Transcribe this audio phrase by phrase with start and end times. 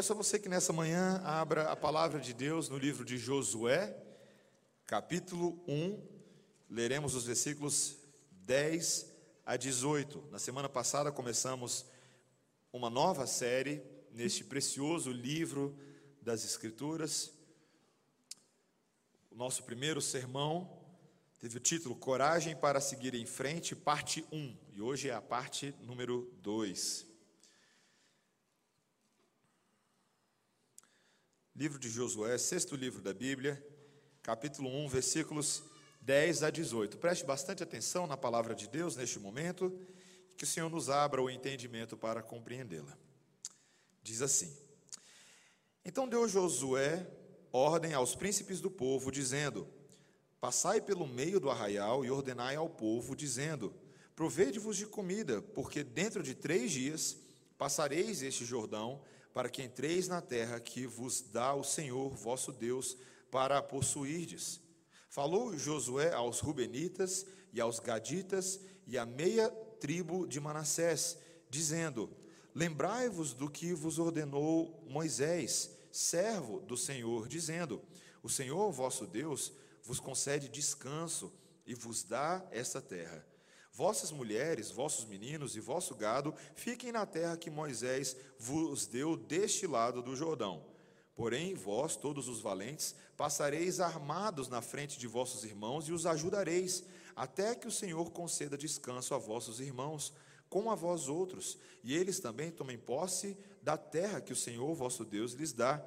[0.00, 3.94] Peço a você que nessa manhã abra a palavra de Deus no livro de Josué,
[4.86, 6.02] capítulo 1,
[6.70, 7.98] leremos os versículos
[8.30, 9.12] 10
[9.44, 10.28] a 18.
[10.30, 11.84] Na semana passada começamos
[12.72, 15.76] uma nova série neste precioso livro
[16.22, 17.30] das Escrituras.
[19.30, 20.80] O nosso primeiro sermão
[21.38, 25.74] teve o título Coragem para Seguir em Frente, parte 1, e hoje é a parte
[25.82, 27.09] número 2.
[31.54, 33.62] Livro de Josué, sexto livro da Bíblia,
[34.22, 35.64] capítulo 1, versículos
[36.00, 36.96] 10 a 18.
[36.96, 39.76] Preste bastante atenção na palavra de Deus neste momento,
[40.36, 42.96] que o Senhor nos abra o entendimento para compreendê-la.
[44.00, 44.56] Diz assim:
[45.84, 47.04] Então deu Josué
[47.52, 49.68] ordem aos príncipes do povo, dizendo:
[50.40, 53.74] Passai pelo meio do arraial e ordenai ao povo, dizendo:
[54.14, 57.18] Provede-vos de comida, porque dentro de três dias
[57.58, 62.96] passareis este Jordão, para que entreis na terra que vos dá o Senhor vosso Deus
[63.30, 64.60] para a possuirdes.
[65.08, 72.10] Falou Josué aos Rubenitas e aos Gaditas e à meia tribo de Manassés, dizendo:
[72.54, 77.82] Lembrai-vos do que vos ordenou Moisés, servo do Senhor, dizendo:
[78.22, 81.32] O Senhor vosso Deus vos concede descanso
[81.66, 83.24] e vos dá esta terra.
[83.72, 89.66] Vossas mulheres, vossos meninos e vosso gado fiquem na terra que Moisés vos deu deste
[89.66, 90.64] lado do Jordão.
[91.14, 96.82] Porém, vós, todos os valentes, passareis armados na frente de vossos irmãos e os ajudareis,
[97.14, 100.12] até que o Senhor conceda descanso a vossos irmãos,
[100.48, 105.04] como a vós outros, e eles também tomem posse da terra que o Senhor vosso
[105.04, 105.80] Deus lhes dá.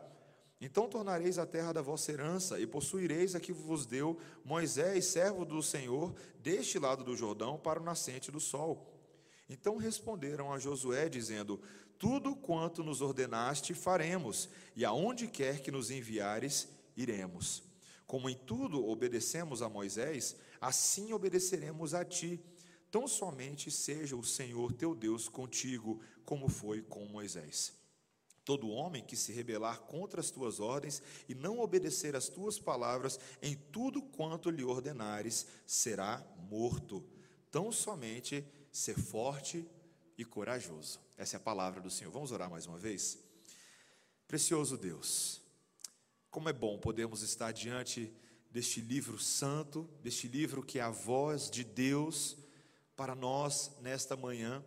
[0.65, 5.43] Então tornareis a terra da vossa herança, e possuireis a que vos deu Moisés, servo
[5.43, 8.89] do Senhor, deste lado do Jordão, para o nascente do sol.
[9.49, 11.59] Então responderam a Josué, dizendo:
[11.99, 17.61] Tudo quanto nos ordenaste faremos, e aonde quer que nos enviares, iremos.
[18.07, 22.39] Como em tudo obedecemos a Moisés, assim obedeceremos a ti.
[22.89, 27.82] Tão somente seja o Senhor teu Deus contigo, como foi com Moisés.
[28.45, 33.19] Todo homem que se rebelar contra as tuas ordens e não obedecer às tuas palavras
[33.41, 37.03] em tudo quanto lhe ordenares, será morto.
[37.49, 39.65] Tão somente ser forte
[40.17, 40.99] e corajoso.
[41.17, 42.11] Essa é a palavra do Senhor.
[42.11, 43.17] Vamos orar mais uma vez?
[44.27, 45.41] Precioso Deus,
[46.31, 48.11] como é bom podermos estar diante
[48.49, 52.37] deste livro santo, deste livro que é a voz de Deus
[52.95, 54.63] para nós nesta manhã.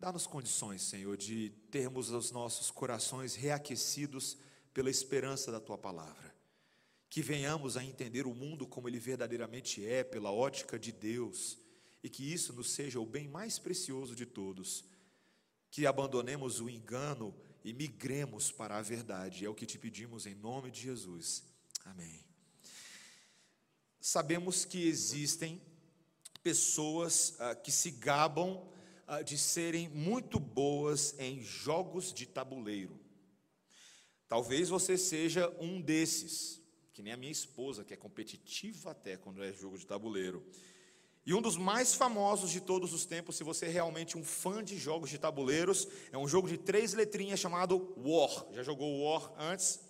[0.00, 4.36] Dá-nos condições, Senhor, de termos os nossos corações reaquecidos
[4.72, 6.32] pela esperança da tua palavra.
[7.10, 11.58] Que venhamos a entender o mundo como ele verdadeiramente é, pela ótica de Deus,
[12.00, 14.84] e que isso nos seja o bem mais precioso de todos.
[15.68, 17.34] Que abandonemos o engano
[17.64, 19.44] e migremos para a verdade.
[19.44, 21.42] É o que te pedimos em nome de Jesus.
[21.84, 22.24] Amém.
[24.00, 25.60] Sabemos que existem
[26.40, 28.77] pessoas ah, que se gabam
[29.24, 32.98] de serem muito boas em jogos de tabuleiro.
[34.28, 36.60] Talvez você seja um desses,
[36.92, 40.44] que nem a minha esposa, que é competitiva até quando é jogo de tabuleiro.
[41.24, 44.62] E um dos mais famosos de todos os tempos, se você é realmente um fã
[44.62, 48.46] de jogos de tabuleiros, é um jogo de três letrinhas chamado War.
[48.52, 49.80] Já jogou War antes?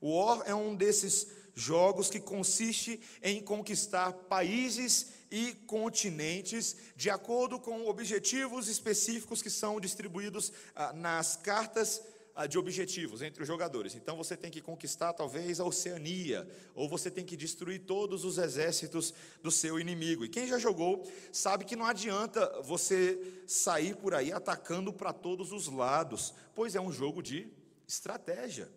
[0.00, 7.86] War é um desses jogos que consiste em conquistar países e continentes, de acordo com
[7.86, 12.02] objetivos específicos que são distribuídos ah, nas cartas
[12.34, 13.94] ah, de objetivos entre os jogadores.
[13.94, 18.36] Então você tem que conquistar talvez a Oceania, ou você tem que destruir todos os
[18.36, 20.24] exércitos do seu inimigo.
[20.24, 25.50] E quem já jogou sabe que não adianta você sair por aí atacando para todos
[25.50, 27.48] os lados, pois é um jogo de
[27.88, 28.70] estratégia.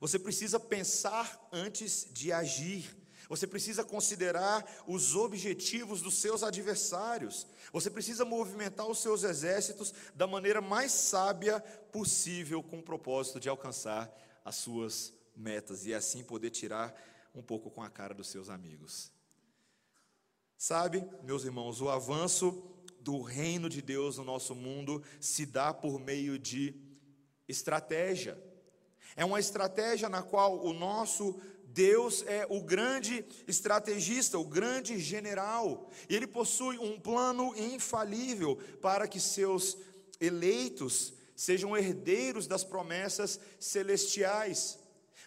[0.00, 2.96] Você precisa pensar antes de agir.
[3.28, 7.46] Você precisa considerar os objetivos dos seus adversários.
[7.72, 11.60] Você precisa movimentar os seus exércitos da maneira mais sábia
[11.92, 14.10] possível, com o propósito de alcançar
[14.44, 16.94] as suas metas e assim poder tirar
[17.34, 19.12] um pouco com a cara dos seus amigos.
[20.56, 22.64] Sabe, meus irmãos, o avanço
[23.00, 26.74] do reino de Deus no nosso mundo se dá por meio de
[27.46, 28.42] estratégia.
[29.14, 31.40] É uma estratégia na qual o nosso
[31.78, 39.06] Deus é o grande estrategista, o grande general, e ele possui um plano infalível para
[39.06, 39.78] que seus
[40.20, 44.76] eleitos sejam herdeiros das promessas celestiais.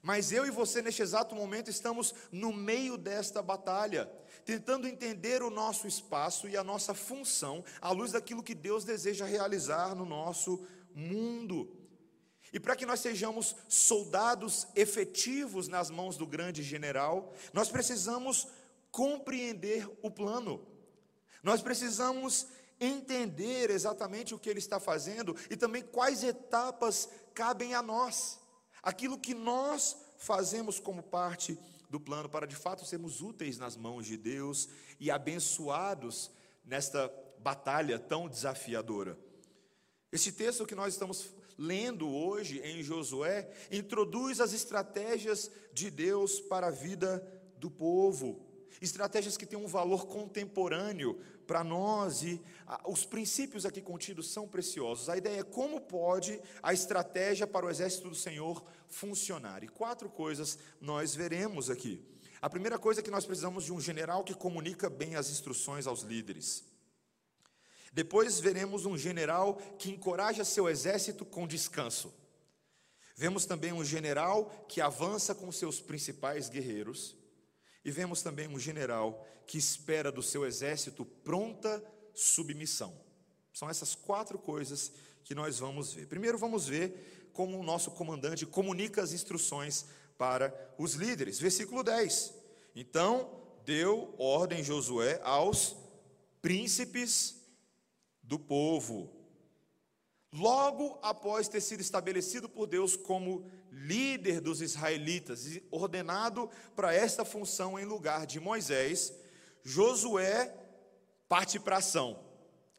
[0.03, 4.11] Mas eu e você, neste exato momento, estamos no meio desta batalha,
[4.43, 9.23] tentando entender o nosso espaço e a nossa função à luz daquilo que Deus deseja
[9.23, 11.80] realizar no nosso mundo.
[12.53, 18.47] E para que nós sejamos soldados efetivos nas mãos do grande general, nós precisamos
[18.91, 20.67] compreender o plano.
[21.41, 22.47] Nós precisamos
[22.79, 28.39] entender exatamente o que ele está fazendo e também quais etapas cabem a nós.
[28.83, 31.57] Aquilo que nós fazemos como parte
[31.89, 34.67] do plano para de fato sermos úteis nas mãos de Deus
[34.99, 36.31] e abençoados
[36.65, 39.17] nesta batalha tão desafiadora.
[40.11, 46.67] Esse texto que nós estamos lendo hoje em Josué introduz as estratégias de Deus para
[46.67, 47.23] a vida
[47.57, 48.43] do povo.
[48.81, 52.41] Estratégias que têm um valor contemporâneo para nós e
[52.87, 55.07] os princípios aqui contidos são preciosos.
[55.07, 59.63] A ideia é como pode a estratégia para o exército do Senhor funcionar.
[59.63, 62.03] E quatro coisas nós veremos aqui.
[62.41, 65.85] A primeira coisa é que nós precisamos de um general que comunica bem as instruções
[65.85, 66.70] aos líderes.
[67.91, 72.13] Depois veremos um general que encoraja seu exército com descanso.
[73.15, 77.17] Vemos também um general que avança com seus principais guerreiros.
[77.83, 81.83] E vemos também um general que espera do seu exército pronta
[82.13, 82.95] submissão.
[83.53, 84.91] São essas quatro coisas
[85.23, 86.07] que nós vamos ver.
[86.07, 89.85] Primeiro, vamos ver como o nosso comandante comunica as instruções
[90.17, 91.39] para os líderes.
[91.39, 92.33] Versículo 10.
[92.75, 95.75] Então deu ordem Josué aos
[96.41, 97.40] príncipes
[98.31, 99.11] do povo.
[100.31, 107.25] Logo após ter sido estabelecido por Deus como líder dos israelitas e ordenado para esta
[107.25, 109.13] função em lugar de Moisés,
[109.65, 110.55] Josué
[111.27, 112.23] parte para ação.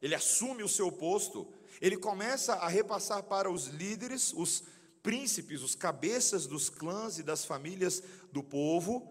[0.00, 1.46] Ele assume o seu posto,
[1.82, 4.64] ele começa a repassar para os líderes, os
[5.02, 8.02] príncipes, os cabeças dos clãs e das famílias
[8.32, 9.06] do povo,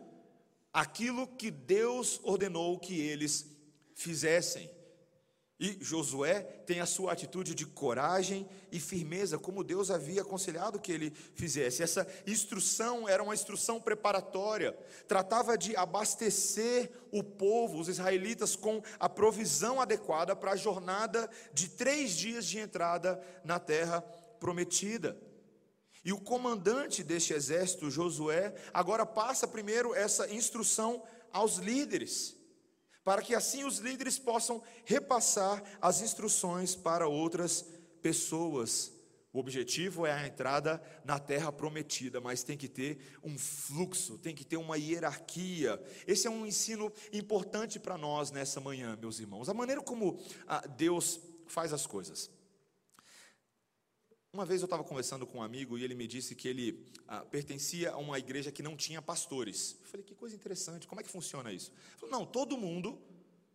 [0.73, 3.45] aquilo que Deus ordenou que eles
[3.93, 4.80] fizessem.
[5.61, 10.91] E Josué tem a sua atitude de coragem e firmeza, como Deus havia aconselhado que
[10.91, 11.83] ele fizesse.
[11.83, 14.75] Essa instrução era uma instrução preparatória,
[15.07, 21.69] tratava de abastecer o povo, os israelitas, com a provisão adequada para a jornada de
[21.69, 24.01] três dias de entrada na terra
[24.39, 25.15] prometida.
[26.03, 32.40] E o comandante deste exército, Josué, agora passa primeiro essa instrução aos líderes
[33.03, 37.65] para que assim os líderes possam repassar as instruções para outras
[38.01, 38.91] pessoas.
[39.33, 44.35] O objetivo é a entrada na terra prometida, mas tem que ter um fluxo, tem
[44.35, 45.81] que ter uma hierarquia.
[46.05, 49.47] Esse é um ensino importante para nós nessa manhã, meus irmãos.
[49.47, 52.29] A maneira como ah, Deus faz as coisas.
[54.33, 57.19] Uma vez eu estava conversando com um amigo e ele me disse que ele ah,
[57.25, 59.77] pertencia a uma igreja que não tinha pastores.
[59.81, 61.71] Eu falei, que coisa interessante, como é que funciona isso?
[61.71, 62.97] Ele falou, não, todo mundo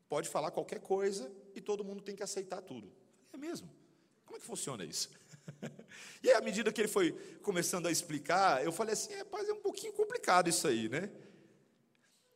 [0.06, 2.92] pode falar qualquer coisa e todo mundo tem que aceitar tudo.
[3.30, 3.70] Falei, é mesmo?
[4.26, 5.08] Como é que funciona isso?
[6.22, 9.52] e aí, à medida que ele foi começando a explicar, eu falei assim, é, é
[9.54, 11.10] um pouquinho complicado isso aí, né?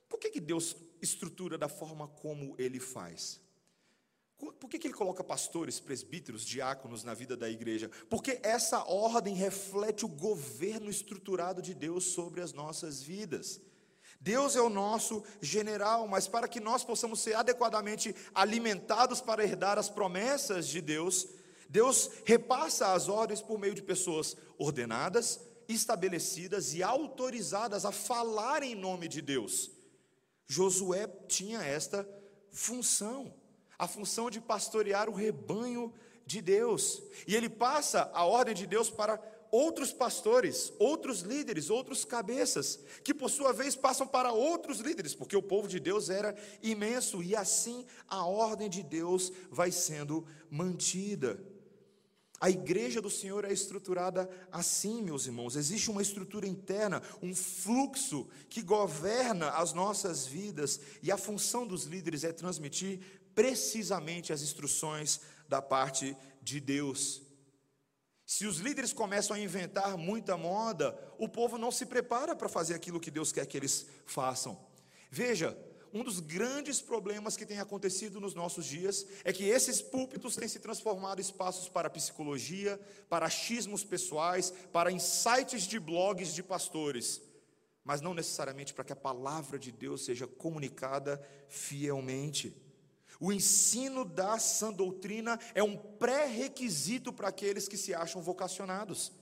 [0.08, 3.38] Por que, que Deus estrutura da forma como ele faz?
[4.40, 7.90] Por que, que ele coloca pastores, presbíteros, diáconos na vida da igreja?
[8.08, 13.60] Porque essa ordem reflete o governo estruturado de Deus sobre as nossas vidas.
[14.18, 19.78] Deus é o nosso general, mas para que nós possamos ser adequadamente alimentados para herdar
[19.78, 21.28] as promessas de Deus,
[21.68, 25.38] Deus repassa as ordens por meio de pessoas ordenadas,
[25.68, 29.70] estabelecidas e autorizadas a falar em nome de Deus.
[30.46, 32.08] Josué tinha esta
[32.50, 33.39] função
[33.80, 35.90] a função de pastorear o rebanho
[36.26, 37.02] de Deus.
[37.26, 39.18] E ele passa a ordem de Deus para
[39.50, 45.34] outros pastores, outros líderes, outros cabeças, que por sua vez passam para outros líderes, porque
[45.34, 51.42] o povo de Deus era imenso e assim a ordem de Deus vai sendo mantida.
[52.38, 55.56] A igreja do Senhor é estruturada assim, meus irmãos.
[55.56, 61.84] Existe uma estrutura interna, um fluxo que governa as nossas vidas, e a função dos
[61.84, 65.18] líderes é transmitir precisamente as instruções
[65.48, 67.22] da parte de Deus.
[68.26, 72.74] Se os líderes começam a inventar muita moda, o povo não se prepara para fazer
[72.74, 74.60] aquilo que Deus quer que eles façam.
[75.10, 75.56] Veja,
[75.90, 80.46] um dos grandes problemas que tem acontecido nos nossos dias é que esses púlpitos têm
[80.46, 82.78] se transformado em espaços para psicologia,
[83.08, 87.22] para achismos pessoais, para insights de blogs de pastores,
[87.82, 92.69] mas não necessariamente para que a palavra de Deus seja comunicada fielmente.
[93.20, 99.12] O ensino da sã doutrina é um pré-requisito para aqueles que se acham vocacionados.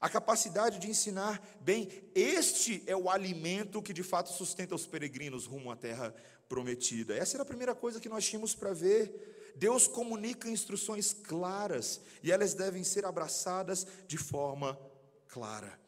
[0.00, 5.46] A capacidade de ensinar bem, este é o alimento que de fato sustenta os peregrinos
[5.46, 6.14] rumo à terra
[6.48, 7.16] prometida.
[7.16, 9.52] Essa era a primeira coisa que nós tínhamos para ver.
[9.56, 14.78] Deus comunica instruções claras e elas devem ser abraçadas de forma
[15.26, 15.78] clara.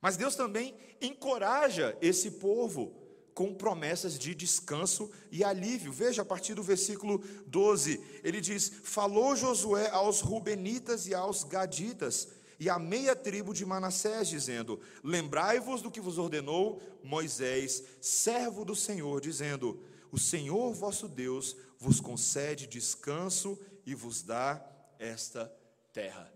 [0.00, 2.99] Mas Deus também encoraja esse povo
[3.40, 5.90] com promessas de descanso e alívio.
[5.90, 12.28] Veja a partir do versículo 12, ele diz: Falou Josué aos Rubenitas e aos Gaditas
[12.58, 18.76] e à meia tribo de Manassés, dizendo: Lembrai-vos do que vos ordenou Moisés, servo do
[18.76, 19.82] Senhor, dizendo:
[20.12, 24.62] O Senhor vosso Deus vos concede descanso e vos dá
[24.98, 25.50] esta
[25.94, 26.30] terra.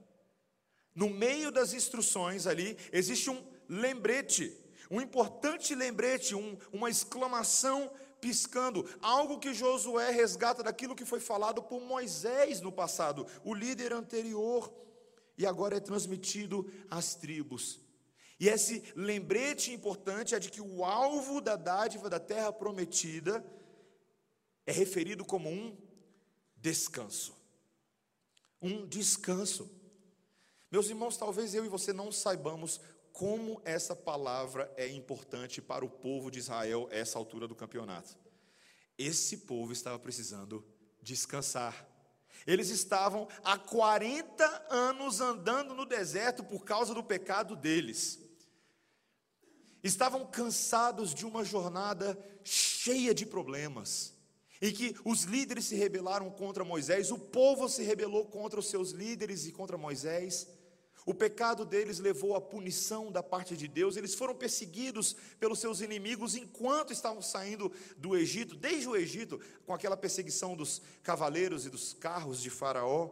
[0.94, 4.56] No meio das instruções ali, existe um lembrete,
[4.94, 11.60] um importante lembrete, um, uma exclamação piscando, algo que Josué resgata daquilo que foi falado
[11.62, 14.72] por Moisés no passado, o líder anterior,
[15.36, 17.80] e agora é transmitido às tribos.
[18.38, 23.44] E esse lembrete importante é de que o alvo da dádiva da terra prometida
[24.64, 25.76] é referido como um
[26.56, 27.34] descanso.
[28.62, 29.68] Um descanso.
[30.70, 32.80] Meus irmãos, talvez eu e você não saibamos
[33.14, 38.18] como essa palavra é importante para o povo de Israel a essa altura do campeonato.
[38.98, 40.64] Esse povo estava precisando
[41.00, 41.88] descansar.
[42.44, 48.18] Eles estavam há 40 anos andando no deserto por causa do pecado deles.
[49.80, 54.12] Estavam cansados de uma jornada cheia de problemas.
[54.60, 58.90] E que os líderes se rebelaram contra Moisés, o povo se rebelou contra os seus
[58.90, 60.48] líderes e contra Moisés.
[61.06, 65.82] O pecado deles levou à punição da parte de Deus, eles foram perseguidos pelos seus
[65.82, 71.70] inimigos enquanto estavam saindo do Egito, desde o Egito, com aquela perseguição dos cavaleiros e
[71.70, 73.10] dos carros de Faraó.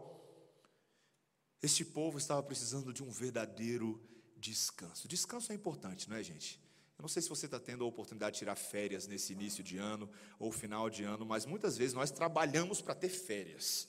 [1.63, 4.01] Este povo estava precisando de um verdadeiro
[4.37, 5.07] descanso.
[5.07, 6.59] Descanso é importante, não é, gente?
[6.99, 9.77] Eu não sei se você está tendo a oportunidade de tirar férias nesse início de
[9.77, 10.09] ano
[10.39, 13.87] ou final de ano, mas muitas vezes nós trabalhamos para ter férias.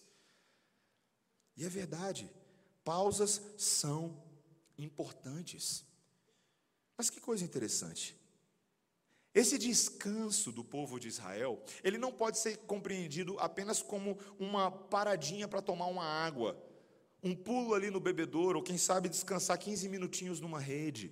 [1.56, 2.30] E é verdade.
[2.84, 4.22] Pausas são
[4.78, 5.86] importantes.
[6.98, 8.18] Mas que coisa interessante.
[9.34, 15.48] Esse descanso do povo de Israel, ele não pode ser compreendido apenas como uma paradinha
[15.48, 16.56] para tomar uma água,
[17.24, 21.12] um pulo ali no bebedouro, ou quem sabe descansar 15 minutinhos numa rede.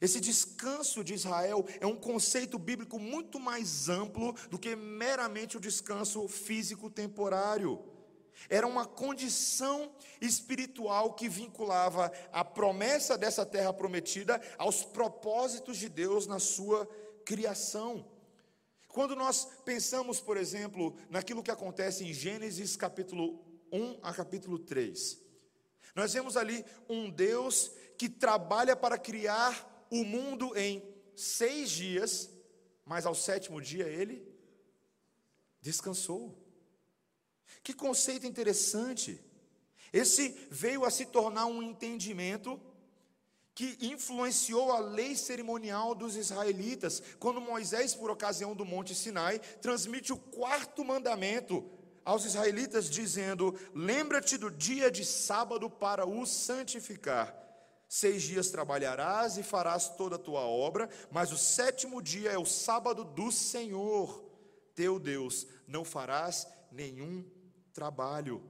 [0.00, 5.60] Esse descanso de Israel é um conceito bíblico muito mais amplo do que meramente o
[5.60, 7.84] descanso físico temporário.
[8.48, 16.26] Era uma condição espiritual que vinculava a promessa dessa terra prometida aos propósitos de Deus
[16.26, 16.86] na sua
[17.24, 18.06] criação.
[18.88, 25.20] Quando nós pensamos, por exemplo, naquilo que acontece em Gênesis capítulo 1 a capítulo 3,
[25.94, 30.82] nós vemos ali um Deus que trabalha para criar o mundo em
[31.14, 32.30] seis dias,
[32.84, 34.26] mas ao sétimo dia ele
[35.60, 36.45] descansou.
[37.62, 39.20] Que conceito interessante.
[39.92, 42.60] Esse veio a se tornar um entendimento
[43.54, 50.12] que influenciou a lei cerimonial dos israelitas, quando Moisés, por ocasião do Monte Sinai, transmite
[50.12, 51.64] o quarto mandamento
[52.04, 57.34] aos israelitas, dizendo: Lembra-te do dia de sábado para o santificar.
[57.88, 62.44] Seis dias trabalharás e farás toda a tua obra, mas o sétimo dia é o
[62.44, 64.22] sábado do Senhor,
[64.74, 65.46] teu Deus.
[65.66, 67.24] Não farás nenhum
[67.76, 68.42] trabalho.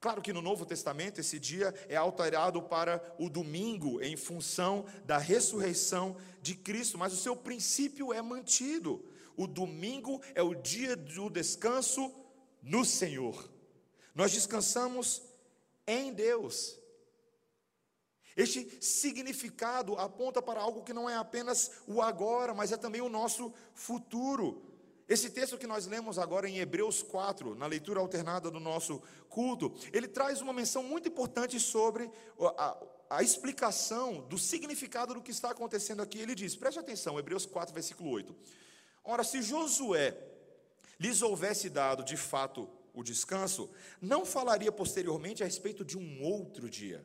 [0.00, 5.16] Claro que no Novo Testamento esse dia é alterado para o domingo, em função da
[5.16, 9.04] ressurreição de Cristo, mas o seu princípio é mantido.
[9.36, 12.12] O domingo é o dia do descanso
[12.60, 13.48] no Senhor.
[14.12, 15.22] Nós descansamos
[15.86, 16.76] em Deus.
[18.36, 23.08] Este significado aponta para algo que não é apenas o agora, mas é também o
[23.08, 24.67] nosso futuro.
[25.08, 29.74] Esse texto que nós lemos agora em Hebreus 4, na leitura alternada do nosso culto,
[29.90, 32.76] ele traz uma menção muito importante sobre a,
[33.08, 36.18] a, explicação do significado do que está acontecendo aqui.
[36.18, 38.36] Ele diz: preste atenção, Hebreus 4, versículo 8.
[39.02, 40.14] Ora, se Josué
[41.00, 43.70] lhes houvesse dado de fato o descanso,
[44.02, 47.02] não falaria posteriormente a respeito de um outro dia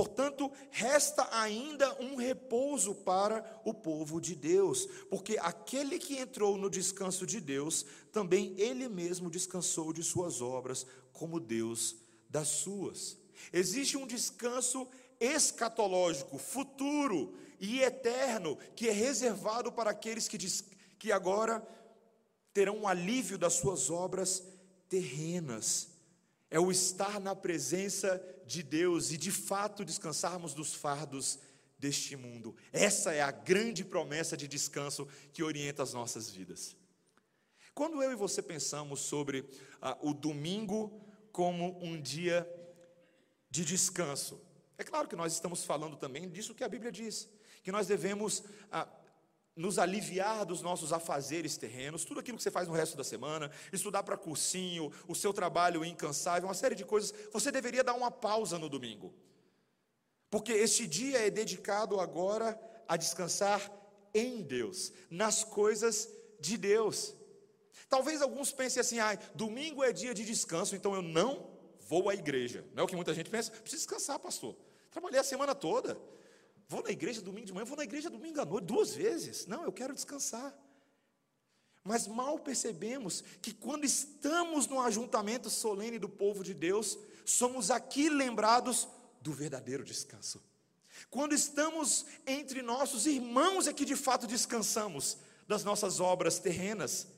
[0.00, 6.70] Portanto, resta ainda um repouso para o povo de Deus, porque aquele que entrou no
[6.70, 11.96] descanso de Deus, também ele mesmo descansou de suas obras, como Deus
[12.30, 13.18] das suas.
[13.52, 14.88] Existe um descanso
[15.20, 20.64] escatológico, futuro e eterno, que é reservado para aqueles que, diz,
[20.98, 21.62] que agora
[22.54, 24.42] terão um alívio das suas obras
[24.88, 25.89] terrenas
[26.50, 31.38] é o estar na presença de Deus e de fato descansarmos dos fardos
[31.78, 32.54] deste mundo.
[32.72, 36.76] Essa é a grande promessa de descanso que orienta as nossas vidas.
[37.72, 39.48] Quando eu e você pensamos sobre
[39.80, 41.00] ah, o domingo
[41.32, 42.46] como um dia
[43.48, 44.40] de descanso,
[44.76, 47.28] é claro que nós estamos falando também disso que a Bíblia diz,
[47.62, 48.42] que nós devemos
[48.72, 48.88] ah,
[49.60, 53.50] nos aliviar dos nossos afazeres terrenos, tudo aquilo que você faz no resto da semana,
[53.70, 58.10] estudar para cursinho, o seu trabalho incansável, uma série de coisas, você deveria dar uma
[58.10, 59.14] pausa no domingo.
[60.30, 63.70] Porque este dia é dedicado agora a descansar
[64.14, 66.08] em Deus, nas coisas
[66.40, 67.14] de Deus.
[67.88, 71.50] Talvez alguns pensem assim: ah, domingo é dia de descanso, então eu não
[71.80, 72.64] vou à igreja.
[72.72, 73.50] Não é o que muita gente pensa?
[73.50, 74.56] Preciso descansar, pastor.
[74.90, 76.00] Trabalhei a semana toda.
[76.70, 79.44] Vou na igreja domingo de manhã, vou na igreja domingo à noite, duas vezes.
[79.44, 80.56] Não, eu quero descansar.
[81.82, 88.08] Mas mal percebemos que quando estamos no ajuntamento solene do povo de Deus, somos aqui
[88.08, 88.86] lembrados
[89.20, 90.40] do verdadeiro descanso.
[91.10, 95.16] Quando estamos entre nossos irmãos é que de fato descansamos
[95.48, 97.08] das nossas obras terrenas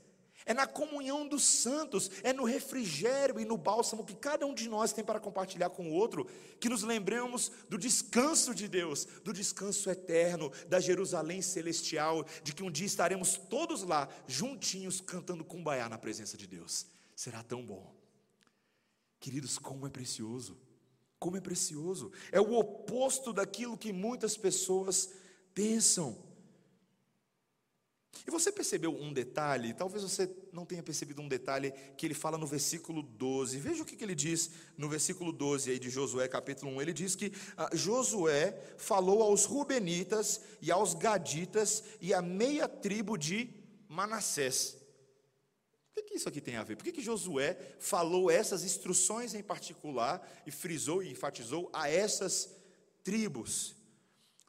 [0.44, 4.68] é na comunhão dos santos, é no refrigério e no bálsamo que cada um de
[4.68, 6.26] nós tem para compartilhar com o outro,
[6.61, 12.62] que nos lembramos do descanso de Deus, do descanso eterno, da Jerusalém celestial, de que
[12.62, 16.87] um dia estaremos todos lá, juntinhos, cantando cumbaiá na presença de Deus.
[17.14, 17.94] Será tão bom.
[19.20, 20.58] Queridos, como é precioso,
[21.18, 25.08] como é precioso, é o oposto daquilo que muitas pessoas
[25.54, 26.31] pensam.
[28.26, 32.38] E você percebeu um detalhe, talvez você não tenha percebido um detalhe que ele fala
[32.38, 33.59] no versículo 12.
[33.59, 36.83] Veja o que, ele diz no versículo 12 aí de Josué, capítulo 1.
[36.83, 43.16] Ele diz que ah, Josué falou aos Rubenitas e aos Gaditas e à meia tribo
[43.16, 43.50] de
[43.88, 44.76] Manassés.
[45.90, 46.76] O que, que isso aqui tem a ver?
[46.76, 52.50] Por que, que Josué falou essas instruções em particular e frisou e enfatizou a essas
[53.02, 53.75] tribos?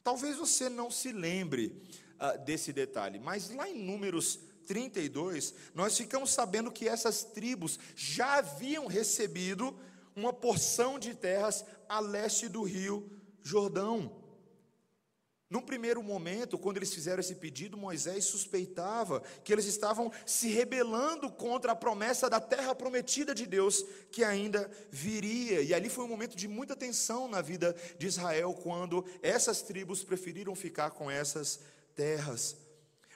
[0.03, 1.82] Talvez você não se lembre
[2.23, 3.19] uh, desse detalhe.
[3.19, 9.77] Mas lá em Números 32, nós ficamos sabendo que essas tribos já haviam recebido
[10.15, 13.09] uma porção de terras a leste do rio
[13.41, 14.23] Jordão.
[15.49, 21.29] Num primeiro momento, quando eles fizeram esse pedido, Moisés suspeitava que eles estavam se rebelando
[21.29, 25.62] contra a promessa da terra prometida de Deus que ainda viria.
[25.62, 30.03] E ali foi um momento de muita tensão na vida de Israel, quando essas tribos
[30.03, 31.59] preferiram ficar com essas
[31.95, 32.58] terras.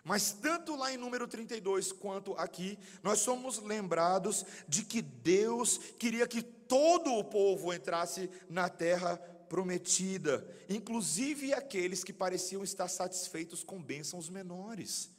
[0.08, 6.26] Mas tanto lá em número 32 quanto aqui, nós somos lembrados de que Deus queria
[6.26, 9.18] que todo o povo entrasse na terra
[9.50, 15.10] prometida, inclusive aqueles que pareciam estar satisfeitos com bênçãos menores.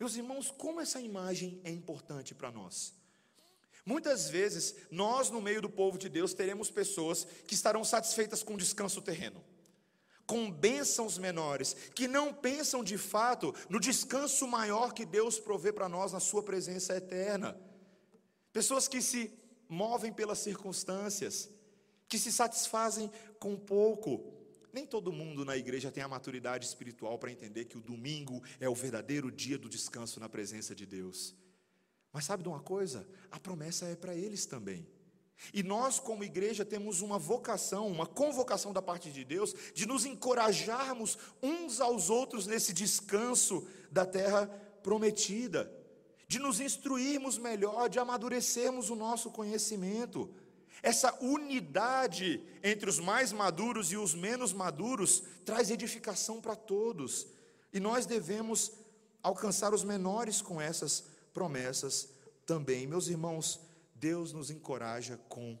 [0.00, 2.94] Meus irmãos, como essa imagem é importante para nós?
[3.84, 8.56] Muitas vezes, nós no meio do povo de Deus teremos pessoas que estarão satisfeitas com
[8.56, 9.44] descanso terreno
[10.28, 15.88] com bênçãos menores, que não pensam de fato no descanso maior que Deus provê para
[15.88, 17.58] nós na Sua presença eterna.
[18.52, 19.32] Pessoas que se
[19.66, 21.48] movem pelas circunstâncias,
[22.06, 23.10] que se satisfazem
[23.40, 24.34] com pouco.
[24.70, 28.68] Nem todo mundo na igreja tem a maturidade espiritual para entender que o domingo é
[28.68, 31.34] o verdadeiro dia do descanso na presença de Deus.
[32.12, 33.08] Mas sabe de uma coisa?
[33.30, 34.86] A promessa é para eles também.
[35.52, 40.04] E nós, como igreja, temos uma vocação, uma convocação da parte de Deus, de nos
[40.04, 44.46] encorajarmos uns aos outros nesse descanso da terra
[44.82, 45.72] prometida,
[46.26, 50.28] de nos instruirmos melhor, de amadurecermos o nosso conhecimento.
[50.82, 57.26] Essa unidade entre os mais maduros e os menos maduros traz edificação para todos,
[57.72, 58.72] e nós devemos
[59.22, 62.08] alcançar os menores com essas promessas
[62.46, 62.86] também.
[62.86, 63.60] Meus irmãos,
[63.98, 65.58] Deus nos encoraja com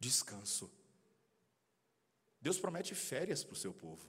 [0.00, 0.70] descanso.
[2.40, 4.08] Deus promete férias para o seu povo,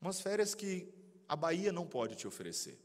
[0.00, 0.92] umas férias que
[1.28, 2.78] a Bahia não pode te oferecer,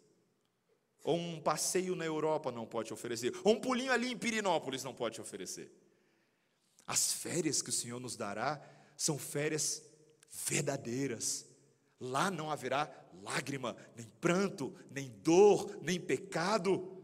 [1.04, 4.84] ou um passeio na Europa não pode te oferecer, ou um pulinho ali em Pirinópolis
[4.84, 5.71] não pode te oferecer.
[6.86, 8.62] As férias que o Senhor nos dará
[8.95, 9.82] são férias
[10.45, 11.45] verdadeiras.
[11.99, 12.91] Lá não haverá
[13.23, 16.95] lágrima, nem pranto, nem dor, nem pecado.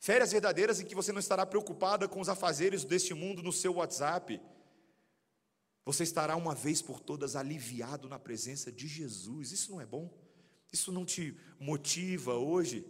[0.00, 3.74] Férias verdadeiras em que você não estará preocupada com os afazeres deste mundo no seu
[3.74, 4.40] WhatsApp.
[5.84, 9.52] Você estará uma vez por todas aliviado na presença de Jesus.
[9.52, 10.10] Isso não é bom?
[10.72, 12.86] Isso não te motiva hoje?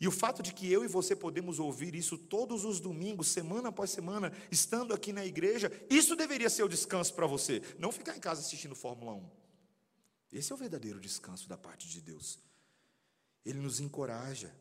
[0.00, 3.70] E o fato de que eu e você podemos ouvir isso todos os domingos, semana
[3.70, 8.16] após semana, estando aqui na igreja, isso deveria ser o descanso para você, não ficar
[8.16, 9.30] em casa assistindo Fórmula 1.
[10.32, 12.38] Esse é o verdadeiro descanso da parte de Deus.
[13.44, 14.54] Ele nos encoraja.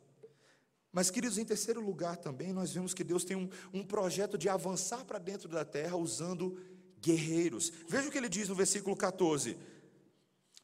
[0.93, 4.47] Mas, queridos, em terceiro lugar também, nós vemos que Deus tem um, um projeto de
[4.47, 6.55] avançar para dentro da terra usando
[7.01, 7.73] guerreiros.
[7.89, 9.57] Veja o que ele diz no versículo 14: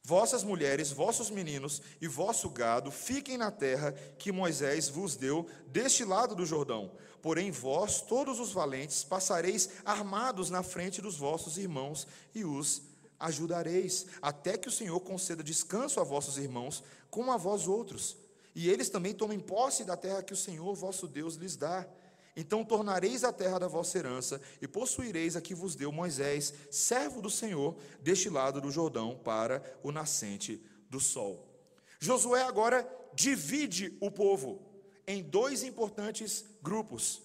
[0.03, 6.05] Vossas mulheres, vossos meninos e vosso gado fiquem na terra que Moisés vos deu deste
[6.05, 6.91] lado do Jordão.
[7.23, 12.83] Porém, vós, todos os valentes, passareis armados na frente dos vossos irmãos e os
[13.19, 18.15] ajudareis, até que o Senhor conceda descanso a vossos irmãos, como a vós outros.
[18.59, 21.87] E eles também tomem posse da terra que o Senhor vosso Deus lhes dá.
[22.35, 27.21] Então tornareis a terra da vossa herança e possuireis a que vos deu Moisés, servo
[27.21, 31.47] do Senhor, deste lado do Jordão, para o nascente do sol.
[32.01, 34.61] Josué agora divide o povo
[35.07, 37.21] em dois importantes grupos: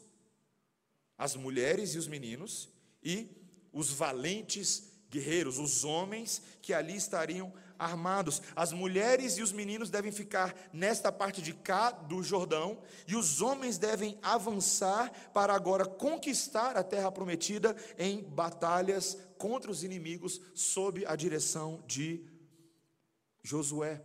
[1.19, 2.69] as mulheres e os meninos,
[3.03, 3.29] e
[3.73, 8.43] os valentes guerreiros, os homens que ali estariam armados.
[8.55, 13.41] As mulheres e os meninos devem ficar nesta parte de cá do Jordão, e os
[13.41, 21.05] homens devem avançar para agora conquistar a terra prometida em batalhas contra os inimigos sob
[21.07, 22.25] a direção de
[23.43, 24.03] Josué.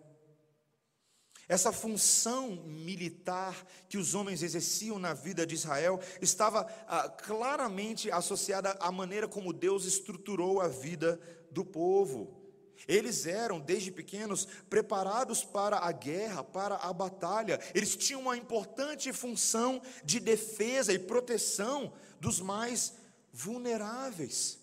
[1.49, 8.77] Essa função militar que os homens exerciam na vida de Israel estava ah, claramente associada
[8.79, 12.38] à maneira como Deus estruturou a vida do povo.
[12.87, 17.59] Eles eram, desde pequenos, preparados para a guerra, para a batalha.
[17.73, 22.93] Eles tinham uma importante função de defesa e proteção dos mais
[23.31, 24.59] vulneráveis.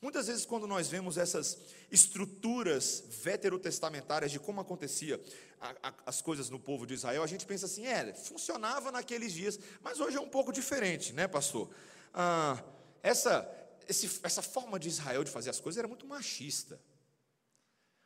[0.00, 1.58] Muitas vezes, quando nós vemos essas
[1.90, 5.20] estruturas veterotestamentárias de como acontecia
[5.60, 9.32] a, a, as coisas no povo de Israel, a gente pensa assim, é, funcionava naqueles
[9.32, 11.70] dias, mas hoje é um pouco diferente, né, pastor?
[12.14, 12.62] Ah,
[13.02, 13.48] essa,
[13.88, 16.80] esse, essa forma de Israel de fazer as coisas era muito machista.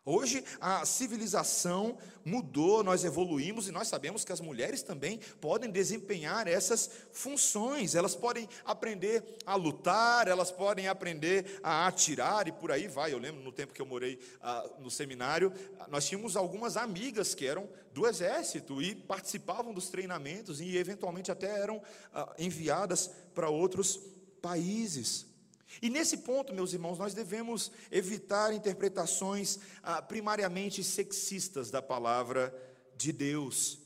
[0.07, 6.47] Hoje a civilização mudou, nós evoluímos e nós sabemos que as mulheres também podem desempenhar
[6.47, 7.95] essas funções.
[7.95, 13.15] Elas podem aprender a lutar, elas podem aprender a atirar e por aí vai.
[13.15, 15.51] Eu lembro no tempo que eu morei ah, no seminário,
[15.89, 21.49] nós tínhamos algumas amigas que eram do exército e participavam dos treinamentos e eventualmente até
[21.59, 21.81] eram
[22.13, 23.99] ah, enviadas para outros
[24.43, 25.34] países.
[25.81, 32.55] E nesse ponto, meus irmãos, nós devemos evitar interpretações ah, primariamente sexistas da palavra
[32.97, 33.79] de Deus,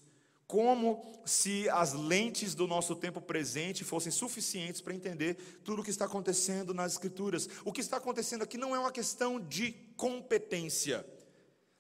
[0.47, 5.91] como se as lentes do nosso tempo presente fossem suficientes para entender tudo o que
[5.91, 7.49] está acontecendo nas Escrituras.
[7.65, 11.05] O que está acontecendo aqui não é uma questão de competência.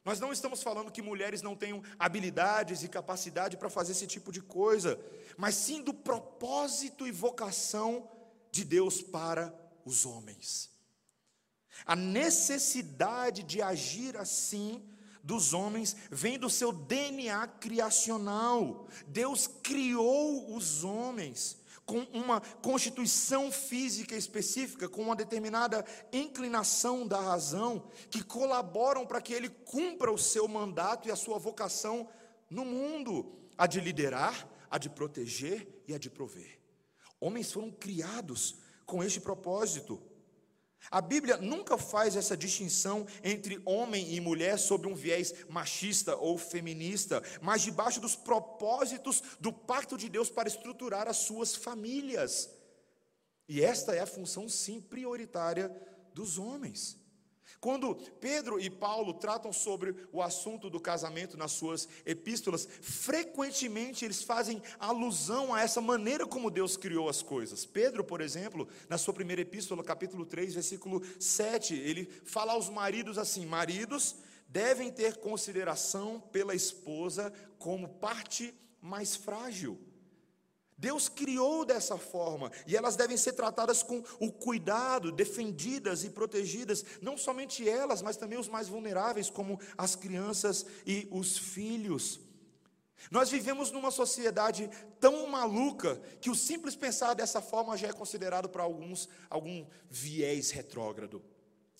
[0.05, 4.33] Nós não estamos falando que mulheres não tenham habilidades e capacidade para fazer esse tipo
[4.33, 4.99] de coisa,
[5.37, 8.09] mas sim do propósito e vocação
[8.51, 9.49] de Deus para
[9.88, 10.70] os homens.
[11.87, 14.85] A necessidade de agir assim
[15.22, 18.87] dos homens vem do seu DNA criacional.
[19.07, 27.90] Deus criou os homens com uma constituição física específica, com uma determinada inclinação da razão,
[28.11, 32.07] que colaboram para que ele cumpra o seu mandato e a sua vocação
[32.51, 36.61] no mundo, a de liderar, a de proteger e a de prover.
[37.18, 38.57] Homens foram criados
[38.88, 40.03] com este propósito.
[40.90, 46.38] A Bíblia nunca faz essa distinção entre homem e mulher sob um viés machista ou
[46.38, 52.51] feminista, mas debaixo dos propósitos do pacto de Deus para estruturar as suas famílias.
[53.46, 55.70] E esta é a função, sim, prioritária
[56.14, 56.98] dos homens.
[57.61, 64.23] Quando Pedro e Paulo tratam sobre o assunto do casamento nas suas epístolas, frequentemente eles
[64.23, 67.66] fazem alusão a essa maneira como Deus criou as coisas.
[67.66, 73.18] Pedro, por exemplo, na sua primeira epístola, capítulo 3, versículo 7, ele fala aos maridos
[73.18, 74.16] assim: Maridos
[74.49, 79.88] devem ter consideração pela esposa como parte mais frágil
[80.79, 86.85] Deus criou dessa forma e elas devem ser tratadas com o cuidado, defendidas e protegidas,
[87.03, 92.21] não somente elas, mas também os mais vulneráveis, como as crianças e os filhos.
[93.11, 98.49] Nós vivemos numa sociedade tão maluca que o simples pensar dessa forma já é considerado
[98.49, 101.21] para alguns algum viés retrógrado.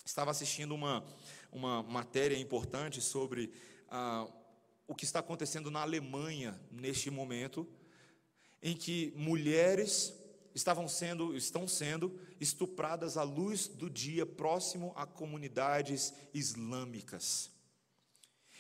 [0.05, 1.05] Estava assistindo uma,
[1.53, 3.53] uma matéria importante sobre
[3.89, 4.27] ah,
[4.89, 7.69] o que está acontecendo na Alemanha neste momento
[8.63, 10.15] em que mulheres
[10.55, 17.51] estavam sendo, estão sendo estupradas à luz do dia próximo a comunidades islâmicas.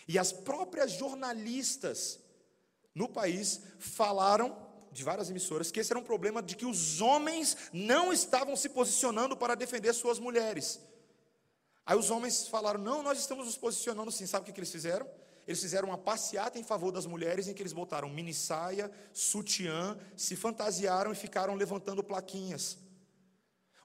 [0.06, 2.18] E as próprias jornalistas
[2.94, 4.56] no país falaram
[4.90, 8.68] de várias emissoras que esse era um problema de que os homens não estavam se
[8.70, 10.80] posicionando para defender suas mulheres.
[11.84, 14.26] Aí os homens falaram: "Não, nós estamos nos posicionando sim".
[14.26, 15.06] Sabe o que, eles fizeram?
[15.48, 19.96] Eles fizeram uma passeata em favor das mulheres em que eles botaram mini saia, sutiã,
[20.14, 22.76] se fantasiaram e ficaram levantando plaquinhas.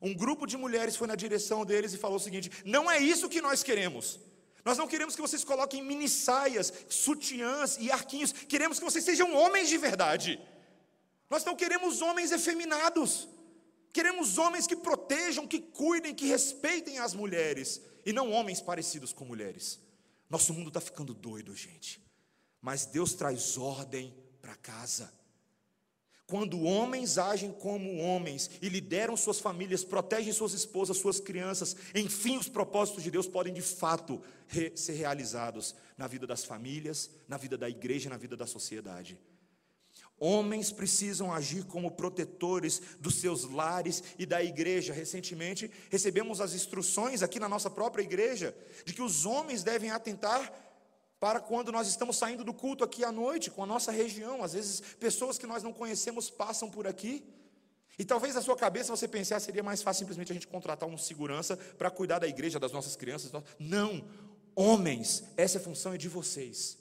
[0.02, 3.30] Um grupo de mulheres foi na direção deles e falou o seguinte: não é isso
[3.30, 4.19] que nós queremos.
[4.65, 8.34] Nós não queremos que vocês coloquem mini saias, sutiãs e arquinhos.
[8.34, 10.41] Queremos que vocês sejam homens de verdade.
[11.30, 13.30] Nós não queremos homens efeminados.
[13.93, 17.82] Queremos homens que protejam, que cuidem, que respeitem as mulheres.
[18.06, 19.80] E não homens parecidos com mulheres.
[20.34, 22.04] Nosso mundo está ficando doido, gente.
[22.60, 25.13] Mas Deus traz ordem para casa.
[26.26, 32.36] Quando homens agem como homens e lideram suas famílias, protegem suas esposas, suas crianças, enfim,
[32.36, 37.38] os propósitos de Deus podem de fato re ser realizados na vida das famílias, na
[37.38, 39.19] vida da igreja, na vida da sociedade.
[40.26, 44.94] Homens precisam agir como protetores dos seus lares e da igreja.
[44.94, 48.56] Recentemente recebemos as instruções aqui na nossa própria igreja
[48.86, 50.50] de que os homens devem atentar
[51.20, 54.42] para quando nós estamos saindo do culto aqui à noite, com a nossa região.
[54.42, 57.22] Às vezes, pessoas que nós não conhecemos passam por aqui.
[58.00, 60.88] E talvez na sua cabeça você pense, ah, seria mais fácil simplesmente a gente contratar
[60.88, 63.30] um segurança para cuidar da igreja, das nossas crianças.
[63.60, 64.08] Não,
[64.56, 66.78] homens, essa função é de vocês.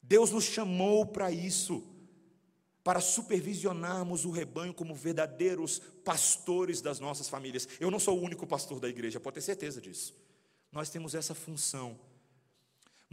[0.00, 1.82] Deus nos chamou para isso,
[2.82, 7.68] para supervisionarmos o rebanho como verdadeiros pastores das nossas famílias.
[7.78, 10.14] Eu não sou o único pastor da igreja, pode ter certeza disso.
[10.70, 11.98] Nós temos essa função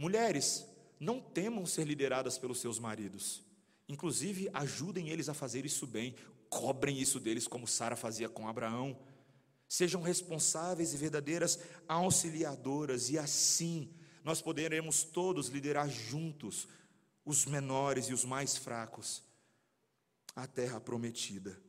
[0.00, 0.66] Mulheres,
[0.98, 3.42] não temam ser lideradas pelos seus maridos.
[3.86, 6.14] Inclusive, ajudem eles a fazer isso bem.
[6.48, 8.98] Cobrem isso deles, como Sara fazia com Abraão.
[9.68, 13.90] Sejam responsáveis e verdadeiras auxiliadoras, e assim
[14.24, 16.66] nós poderemos todos liderar juntos
[17.22, 19.22] os menores e os mais fracos
[20.34, 21.60] a terra prometida.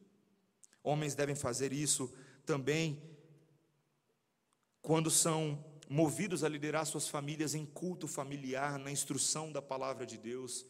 [0.84, 2.12] Homens devem fazer isso
[2.46, 3.02] também
[4.82, 10.18] quando são movidos a liderar suas famílias em culto familiar, na instrução da palavra de
[10.18, 10.66] Deus.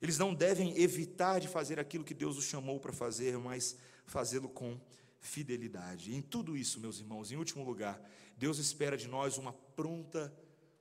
[0.00, 4.48] Eles não devem evitar de fazer aquilo que Deus os chamou para fazer, mas fazê-lo
[4.48, 4.78] com
[5.20, 6.14] fidelidade.
[6.14, 8.00] Em tudo isso, meus irmãos, em último lugar,
[8.36, 10.34] Deus espera de nós uma pronta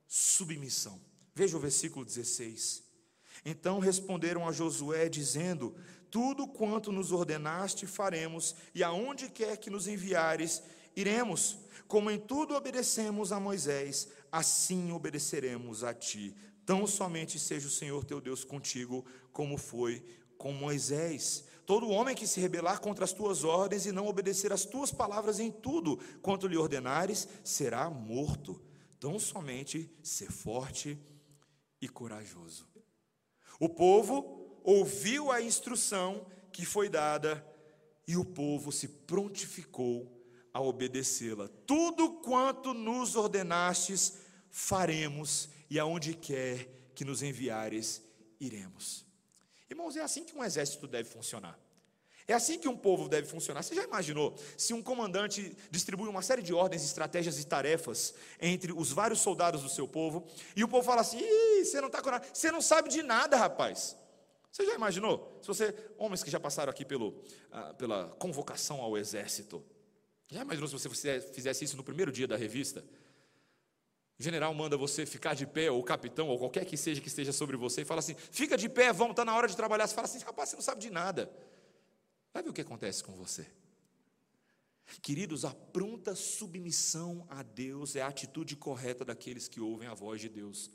[0.08, 1.00] submissão.
[1.34, 2.84] Veja o versículo 16.
[3.44, 5.76] Então responderam a Josué, dizendo:
[6.15, 10.63] Tudo quanto nos ordenaste faremos, e aonde quer que nos enviares,
[10.95, 11.58] iremos.
[11.89, 16.34] Como em tudo obedecemos a Moisés, assim obedeceremos a ti.
[16.65, 20.06] Tão somente seja o Senhor teu Deus contigo, como foi
[20.38, 21.43] com Moisés.
[21.65, 25.38] Todo homem que se rebelar contra as tuas ordens e não obedecer às tuas palavras
[25.38, 28.63] em tudo quanto lhe ordenares, será morto.
[29.01, 30.97] Tão somente ser forte
[31.82, 32.65] e corajoso.
[33.60, 37.45] O povo ouviu a instrução que foi dada
[38.08, 40.12] e o povo se prontificou
[40.51, 41.47] a obedecê-la.
[41.67, 44.13] Tudo quanto nos ordenastes,
[44.49, 48.01] faremos, e aonde quer que nos enviares,
[48.39, 49.06] iremos.
[49.69, 51.60] Irmãos, é assim que um exército deve funcionar.
[52.28, 53.62] É assim que um povo deve funcionar.
[53.62, 58.71] Você já imaginou se um comandante distribui uma série de ordens, estratégias e tarefas entre
[58.71, 60.25] os vários soldados do seu povo,
[60.56, 63.04] e o povo fala assim: Ih, você não está com nada, você não sabe de
[63.04, 63.95] nada, rapaz.
[64.56, 65.38] Você já imaginou?
[65.41, 69.62] Se você, homens que já passaram aqui pelo, ah, pela convocação ao exército,
[70.32, 72.82] já imaginou se você fizesse isso no primeiro dia da revista?
[74.18, 77.10] O general manda você ficar de pé, ou o capitão, ou qualquer que seja que
[77.10, 79.88] esteja sobre você, e fala assim: fica de pé, vamos, está na hora de trabalhar.
[79.88, 81.30] Você fala assim: rapaz, você não sabe de nada.
[82.34, 83.46] Vai ver o que acontece com você.
[85.02, 90.22] Queridos, a pronta submissão a Deus é a atitude correta daqueles que ouvem a voz
[90.22, 90.72] de Deus.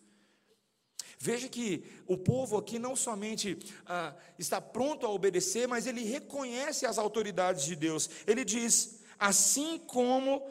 [1.18, 6.86] Veja que o povo aqui não somente ah, está pronto a obedecer, mas ele reconhece
[6.86, 8.08] as autoridades de Deus.
[8.26, 10.50] Ele diz: Assim como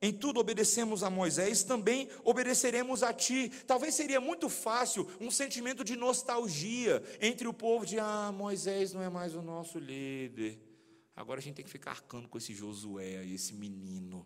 [0.00, 3.50] em tudo obedecemos a Moisés, também obedeceremos a ti.
[3.66, 9.02] Talvez seria muito fácil um sentimento de nostalgia entre o povo de ah, Moisés não
[9.02, 10.58] é mais o nosso líder.
[11.14, 14.24] Agora a gente tem que ficar arcando com esse Josué esse menino.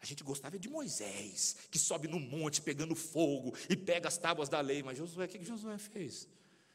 [0.00, 4.48] A gente gostava de Moisés, que sobe no monte pegando fogo e pega as tábuas
[4.48, 4.82] da lei.
[4.82, 6.26] Mas Josué, o que Josué fez?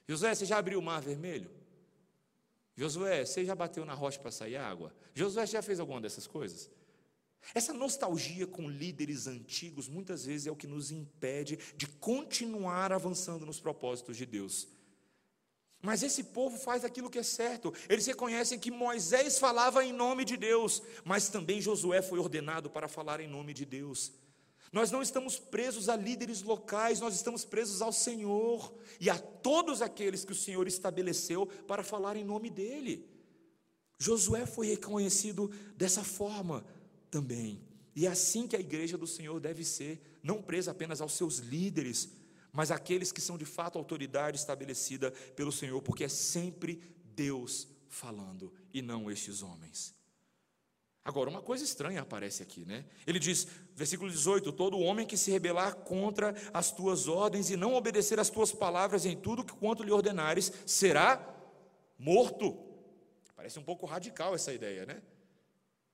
[0.08, 1.50] Josué, você já abriu o mar vermelho?
[2.78, 4.94] Josué, você já bateu na rocha para sair água?
[5.14, 6.70] Josué já fez alguma dessas coisas?
[7.54, 13.46] Essa nostalgia com líderes antigos muitas vezes é o que nos impede de continuar avançando
[13.46, 14.68] nos propósitos de Deus.
[15.86, 17.72] Mas esse povo faz aquilo que é certo.
[17.88, 22.88] Eles reconhecem que Moisés falava em nome de Deus, mas também Josué foi ordenado para
[22.88, 24.12] falar em nome de Deus.
[24.74, 29.80] Nós não estamos presos a líderes locais, nós estamos presos ao Senhor e a todos
[29.80, 33.08] aqueles que o Senhor estabeleceu para falar em nome dEle.
[34.00, 36.66] Josué foi reconhecido dessa forma
[37.12, 37.62] também.
[37.96, 41.38] E é assim que a igreja do Senhor deve ser, não presa apenas aos seus
[41.38, 42.10] líderes,
[42.56, 48.54] mas àqueles que são de fato autoridade estabelecida pelo Senhor, porque é sempre Deus falando
[48.74, 49.94] e não estes homens.
[51.04, 52.86] Agora, uma coisa estranha aparece aqui, né?
[53.06, 57.76] Ele diz, versículo 18: Todo homem que se rebelar contra as tuas ordens e não
[57.76, 61.24] obedecer às tuas palavras em tudo quanto lhe ordenares, será
[62.00, 62.58] morto.
[63.36, 65.04] Parece um pouco radical essa ideia, né?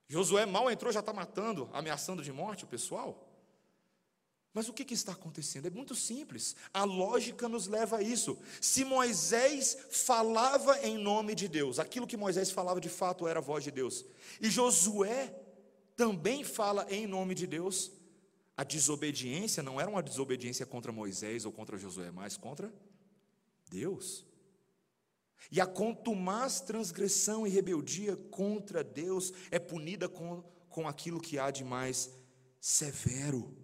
[0.08, 3.31] Josué mal entrou, já está matando, ameaçando de morte o pessoal.
[4.54, 5.66] Mas o que, está acontecendo?
[5.66, 6.54] É muito simples.
[6.74, 8.38] A lógica nos leva a isso.
[8.60, 13.42] Se Moisés falava em nome de Deus, aquilo que Moisés falava de fato era a
[13.42, 14.04] voz de Deus,
[14.40, 15.34] e Josué
[15.96, 17.90] também fala em nome de Deus,
[18.54, 22.72] a desobediência não era uma desobediência contra Moisés ou contra Josué, mas contra
[23.70, 24.26] Deus.
[25.50, 31.50] E a contumaz transgressão e rebeldia contra Deus é punida com, com aquilo que há
[31.50, 32.10] de mais
[32.60, 33.61] severo.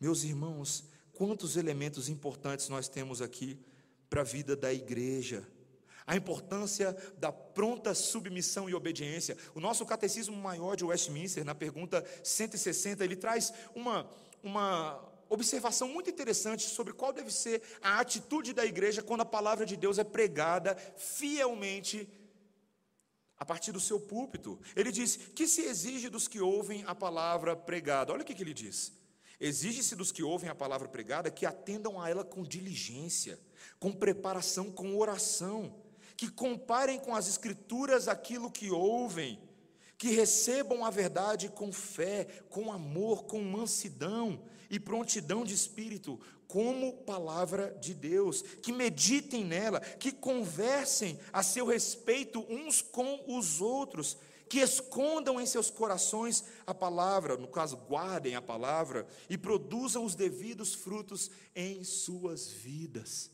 [0.00, 3.58] Meus irmãos, quantos elementos importantes nós temos aqui
[4.08, 5.46] para a vida da igreja.
[6.06, 9.36] A importância da pronta submissão e obediência.
[9.54, 14.08] O nosso catecismo maior de Westminster, na pergunta 160, ele traz uma,
[14.42, 19.66] uma observação muito interessante sobre qual deve ser a atitude da igreja quando a palavra
[19.66, 22.08] de Deus é pregada fielmente
[23.36, 24.58] a partir do seu púlpito.
[24.74, 28.12] Ele diz: que se exige dos que ouvem a palavra pregada?
[28.12, 28.97] Olha o que, que ele diz.
[29.40, 33.38] Exige-se dos que ouvem a palavra pregada que atendam a ela com diligência,
[33.78, 35.74] com preparação, com oração,
[36.16, 39.38] que comparem com as Escrituras aquilo que ouvem,
[39.96, 46.94] que recebam a verdade com fé, com amor, com mansidão e prontidão de espírito, como
[47.04, 54.16] palavra de Deus, que meditem nela, que conversem a seu respeito uns com os outros,
[54.48, 60.14] que escondam em seus corações a palavra, no caso, guardem a palavra e produzam os
[60.14, 63.30] devidos frutos em suas vidas.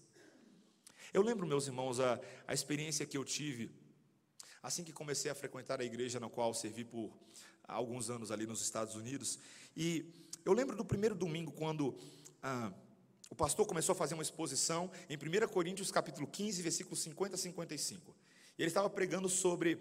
[1.13, 3.85] Eu lembro, meus irmãos, a, a experiência que eu tive
[4.65, 7.13] assim que comecei a frequentar a igreja na qual servi por
[7.69, 9.39] alguns anos ali nos Estados Unidos.
[9.77, 10.11] E
[10.43, 11.95] eu lembro do primeiro domingo, quando
[12.43, 12.73] ah,
[13.29, 17.39] o pastor começou a fazer uma exposição em 1 Coríntios capítulo 15, versículos 50 a
[17.39, 18.17] 55.
[18.57, 19.79] E ele estava pregando sobre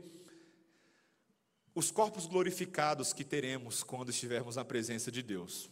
[1.75, 5.65] os corpos glorificados que teremos quando estivermos na presença de Deus.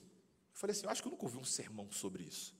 [0.54, 2.56] Eu falei assim, eu acho que eu nunca ouvi um sermão sobre isso.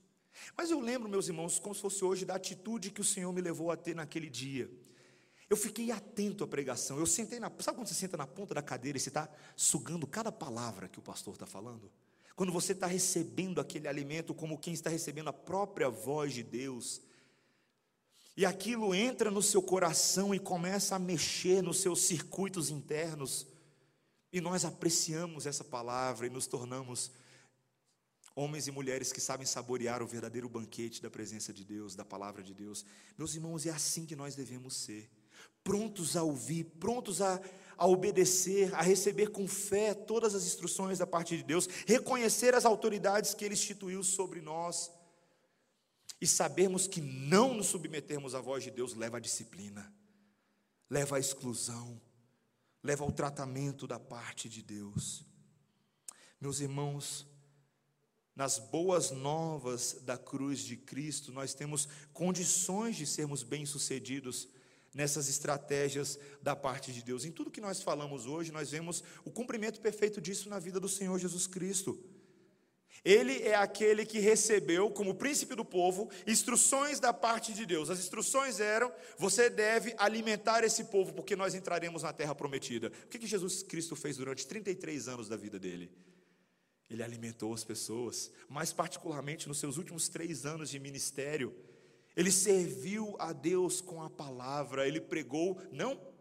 [0.56, 3.40] Mas eu lembro, meus irmãos, como se fosse hoje, da atitude que o Senhor me
[3.40, 4.70] levou a ter naquele dia.
[5.50, 6.98] Eu fiquei atento à pregação.
[6.98, 7.50] Eu sentei na.
[7.58, 10.98] Sabe quando você senta na ponta da cadeira e você está sugando cada palavra que
[10.98, 11.92] o pastor está falando?
[12.34, 17.02] Quando você está recebendo aquele alimento como quem está recebendo a própria voz de Deus.
[18.36, 23.46] E aquilo entra no seu coração e começa a mexer nos seus circuitos internos.
[24.32, 27.10] E nós apreciamos essa palavra e nos tornamos
[28.34, 32.42] homens e mulheres que sabem saborear o verdadeiro banquete da presença de Deus, da palavra
[32.42, 32.86] de Deus.
[33.18, 35.10] Meus irmãos, é assim que nós devemos ser.
[35.62, 37.38] Prontos a ouvir, prontos a,
[37.76, 42.64] a obedecer, a receber com fé todas as instruções da parte de Deus, reconhecer as
[42.64, 44.90] autoridades que Ele instituiu sobre nós
[46.22, 49.92] e sabermos que não nos submetermos à voz de Deus leva à disciplina,
[50.88, 52.00] leva à exclusão,
[52.80, 55.26] leva ao tratamento da parte de Deus.
[56.40, 57.26] Meus irmãos,
[58.36, 64.48] nas boas novas da cruz de Cristo, nós temos condições de sermos bem-sucedidos
[64.94, 67.24] nessas estratégias da parte de Deus.
[67.24, 70.88] Em tudo que nós falamos hoje, nós vemos o cumprimento perfeito disso na vida do
[70.88, 72.00] Senhor Jesus Cristo.
[73.04, 77.90] Ele é aquele que recebeu, como príncipe do povo, instruções da parte de Deus.
[77.90, 82.92] As instruções eram: você deve alimentar esse povo, porque nós entraremos na terra prometida.
[83.04, 85.90] O que, Jesus Cristo fez durante 33 anos da vida dele?
[86.88, 91.54] Ele alimentou as pessoas, mais particularmente nos seus últimos três anos de ministério.
[92.14, 96.11] Ele serviu a Deus com a palavra, ele pregou, não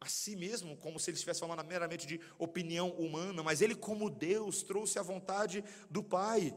[0.00, 4.08] a si mesmo, como se ele estivesse falando meramente de opinião humana, mas ele, como
[4.08, 6.56] Deus, trouxe a vontade do Pai.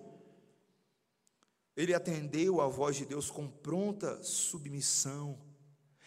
[1.75, 5.39] Ele atendeu à voz de Deus com pronta submissão.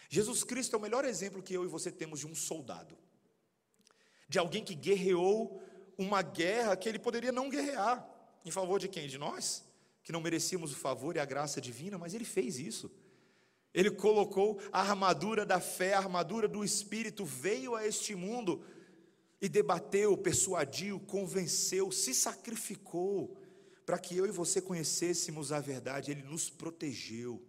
[0.09, 2.97] Jesus Cristo é o melhor exemplo que eu e você temos de um soldado,
[4.29, 5.61] de alguém que guerreou
[5.97, 8.07] uma guerra que ele poderia não guerrear.
[8.45, 9.07] Em favor de quem?
[9.07, 9.65] De nós,
[10.03, 12.91] que não merecíamos o favor e a graça divina, mas ele fez isso.
[13.75, 18.63] Ele colocou a armadura da fé, a armadura do Espírito, veio a este mundo
[19.41, 23.37] e debateu, persuadiu, convenceu, se sacrificou
[23.85, 27.45] para que eu e você conhecêssemos a verdade, ele nos protegeu.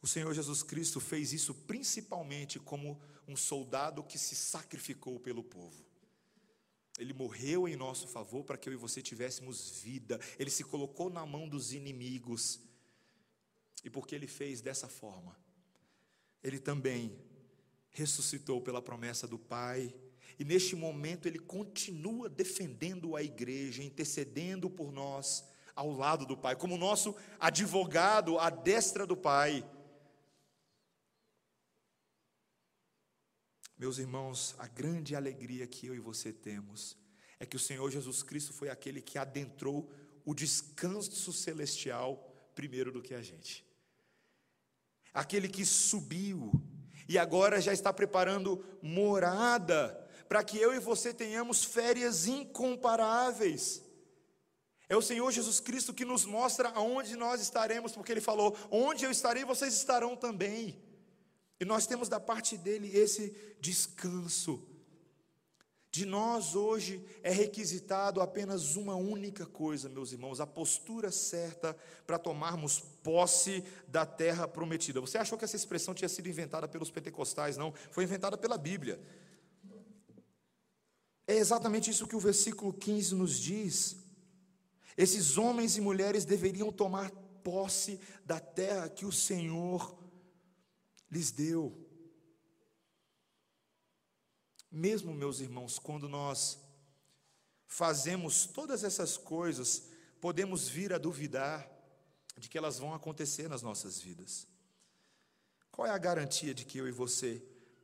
[0.00, 5.84] O Senhor Jesus Cristo fez isso principalmente como um soldado que se sacrificou pelo povo.
[6.98, 10.18] Ele morreu em nosso favor para que eu e você tivéssemos vida.
[10.38, 12.60] Ele se colocou na mão dos inimigos
[13.82, 15.36] e porque ele fez dessa forma,
[16.42, 17.18] ele também
[17.90, 19.94] ressuscitou pela promessa do Pai,
[20.38, 25.44] e neste momento ele continua defendendo a igreja, intercedendo por nós
[25.74, 29.68] ao lado do Pai, como nosso advogado à destra do Pai.
[33.76, 36.96] Meus irmãos, a grande alegria que eu e você temos
[37.40, 39.92] é que o Senhor Jesus Cristo foi aquele que adentrou
[40.24, 42.23] o descanso celestial
[42.54, 43.64] primeiro do que a gente.
[45.12, 46.52] Aquele que subiu
[47.08, 53.82] e agora já está preparando morada para que eu e você tenhamos férias incomparáveis.
[54.88, 59.04] É o Senhor Jesus Cristo que nos mostra aonde nós estaremos, porque Ele falou: onde
[59.04, 60.82] eu estarei, vocês estarão também.
[61.60, 64.62] E nós temos da parte dele esse descanso.
[65.94, 72.18] De nós hoje é requisitado apenas uma única coisa, meus irmãos, a postura certa para
[72.18, 75.00] tomarmos posse da terra prometida.
[75.00, 77.56] Você achou que essa expressão tinha sido inventada pelos pentecostais?
[77.56, 79.00] Não, foi inventada pela Bíblia.
[81.28, 83.96] É exatamente isso que o versículo 15 nos diz.
[84.96, 87.08] Esses homens e mulheres deveriam tomar
[87.44, 89.96] posse da terra que o Senhor
[91.08, 91.83] lhes deu.
[94.76, 96.58] Mesmo, meus irmãos, quando nós
[97.68, 99.84] fazemos todas essas coisas,
[100.20, 101.70] podemos vir a duvidar
[102.36, 104.48] de que elas vão acontecer nas nossas vidas.
[105.70, 107.40] Qual é a garantia de que eu e você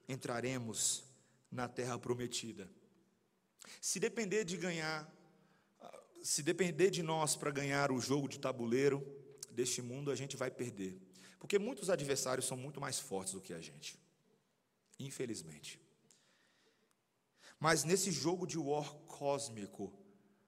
[0.08, 1.04] entraremos
[1.48, 2.68] na terra prometida?
[3.80, 5.08] Se depender de ganhar,
[6.24, 9.00] se depender de nós para ganhar o jogo de tabuleiro
[9.52, 11.00] deste mundo, a gente vai perder.
[11.38, 13.96] Porque muitos adversários são muito mais fortes do que a gente.
[14.98, 15.80] Infelizmente.
[17.60, 19.92] Mas nesse jogo de war cósmico,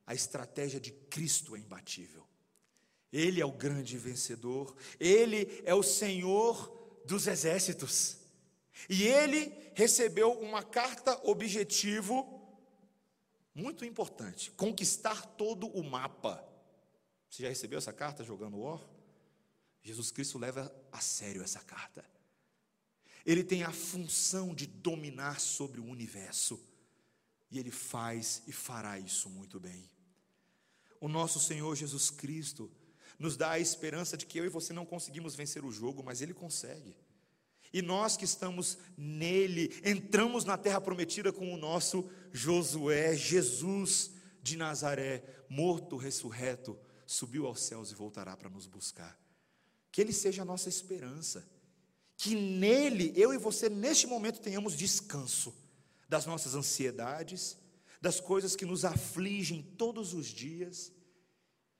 [0.07, 2.27] a estratégia de Cristo é imbatível.
[3.13, 8.17] Ele é o grande vencedor, ele é o Senhor dos exércitos.
[8.89, 12.41] E ele recebeu uma carta objetivo
[13.55, 16.43] muito importante: conquistar todo o mapa.
[17.29, 18.81] Você já recebeu essa carta jogando War?
[19.83, 22.05] Jesus Cristo leva a sério essa carta.
[23.27, 26.72] Ele tem a função de dominar sobre o universo.
[27.53, 29.89] E ele faz e fará isso muito bem.
[30.99, 32.71] O nosso Senhor Jesus Cristo
[33.19, 36.23] nos dá a esperança de que eu e você não conseguimos vencer o jogo, mas
[36.23, 36.97] ele consegue.
[37.71, 44.57] E nós que estamos nele, entramos na terra prometida com o nosso Josué, Jesus de
[44.57, 49.21] Nazaré, morto, ressurreto, subiu aos céus e voltará para nos buscar.
[49.91, 51.47] Que ele seja a nossa esperança.
[52.17, 55.55] Que nele, eu e você, neste momento, tenhamos descanso
[56.13, 57.59] das nossas ansiedades,
[57.99, 60.93] das coisas que nos afligem todos os dias.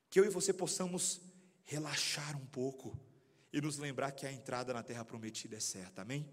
[0.09, 1.21] Que eu e você possamos
[1.65, 2.99] relaxar um pouco
[3.53, 6.27] e nos lembrar que a entrada na terra prometida é certa, amém?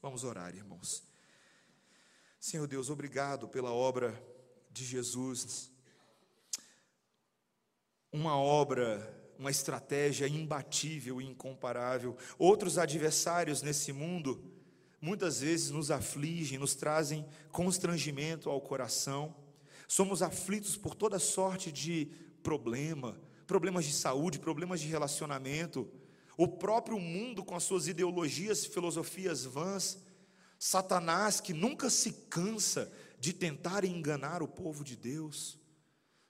[0.00, 1.02] Vamos orar, irmãos.
[2.38, 4.14] Senhor Deus, obrigado pela obra
[4.70, 5.72] de Jesus,
[8.12, 12.16] uma obra, uma estratégia imbatível e incomparável.
[12.38, 14.53] Outros adversários nesse mundo
[15.04, 19.34] muitas vezes nos afligem, nos trazem constrangimento ao coração.
[19.86, 22.10] Somos aflitos por toda sorte de
[22.42, 25.88] problema, problemas de saúde, problemas de relacionamento
[26.36, 29.98] o próprio mundo com as suas ideologias e filosofias vãs,
[30.58, 35.58] Satanás que nunca se cansa de tentar enganar o povo de Deus.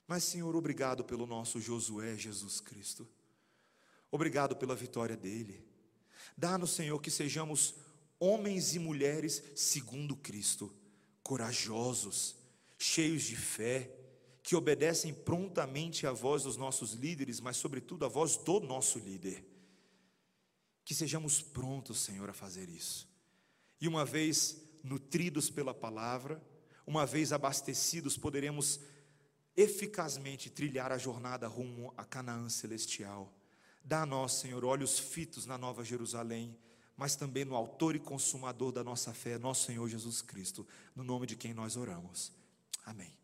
[0.07, 3.09] Mas, Senhor, obrigado pelo nosso Josué Jesus Cristo.
[4.11, 5.67] Obrigado pela vitória dele.
[6.37, 7.75] Dá-nos, Senhor, que sejamos
[8.25, 10.75] homens e mulheres segundo Cristo,
[11.23, 12.37] corajosos,
[12.79, 13.91] cheios de fé,
[14.43, 19.45] que obedecem prontamente à voz dos nossos líderes, mas, sobretudo, à voz do nosso líder
[20.85, 23.09] que sejamos prontos, Senhor, a fazer isso.
[23.81, 26.43] E uma vez nutridos pela palavra,
[26.87, 28.81] uma vez abastecidos, poderemos
[29.57, 33.35] eficazmente trilhar a jornada rumo a Canaã celestial.
[33.83, 36.57] Dá a nós, Senhor, olhos fitos na Nova Jerusalém,
[36.97, 41.27] mas também no Autor e Consumador da nossa fé, nosso Senhor Jesus Cristo, no nome
[41.27, 42.33] de quem nós oramos.
[42.85, 43.17] Amém.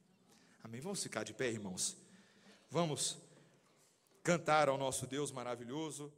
[0.62, 0.80] Amém.
[0.80, 1.96] Vamos ficar de pé, irmãos.
[2.70, 3.18] Vamos
[4.22, 6.12] cantar ao nosso Deus maravilhoso.